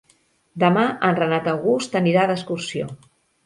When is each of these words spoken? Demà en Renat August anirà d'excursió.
Demà 0.63 0.85
en 1.11 1.19
Renat 1.21 1.51
August 1.53 2.01
anirà 2.03 2.27
d'excursió. 2.35 2.93